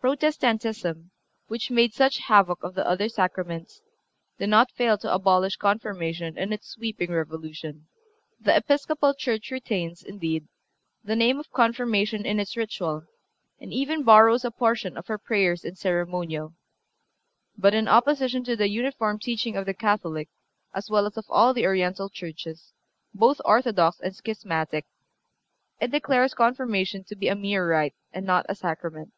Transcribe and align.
Protestantism, 0.00 1.10
which 1.48 1.70
made 1.70 1.92
such 1.92 2.20
havoc 2.20 2.62
of 2.64 2.72
the 2.74 2.88
other 2.88 3.06
Sacraments, 3.10 3.82
did 4.38 4.48
not 4.48 4.70
fail 4.70 4.96
to 4.96 5.12
abolish 5.12 5.56
Confirmation 5.56 6.38
in 6.38 6.54
its 6.54 6.68
sweeping 6.70 7.12
revolution. 7.12 7.86
The 8.40 8.56
Episcopal 8.56 9.12
church 9.12 9.50
retains, 9.50 10.02
indeed, 10.02 10.48
the 11.04 11.16
name 11.16 11.38
of 11.38 11.50
Confirmation 11.50 12.24
in 12.24 12.40
its 12.40 12.56
ritual, 12.56 13.02
and 13.60 13.74
even 13.74 14.02
borrows 14.02 14.42
a 14.42 14.50
portion 14.50 14.96
of 14.96 15.10
our 15.10 15.18
prayers 15.18 15.66
and 15.66 15.76
ceremonial. 15.76 16.54
But, 17.58 17.74
in 17.74 17.86
opposition 17.86 18.42
to 18.44 18.56
the 18.56 18.70
uniform 18.70 19.18
teaching 19.18 19.54
of 19.54 19.66
the 19.66 19.74
Catholic, 19.74 20.30
as 20.72 20.88
well 20.88 21.04
as 21.04 21.18
of 21.18 21.26
all 21.28 21.52
the 21.52 21.66
Oriental 21.66 22.08
churches, 22.08 22.72
both 23.12 23.38
orthodox 23.44 24.00
and 24.00 24.16
schismatic, 24.16 24.86
it 25.78 25.90
declares 25.90 26.32
Confirmation 26.32 27.04
to 27.04 27.14
be 27.16 27.28
a 27.28 27.34
mere 27.36 27.68
rite 27.68 27.94
and 28.14 28.24
not 28.24 28.46
a 28.48 28.54
Sacrament. 28.54 29.12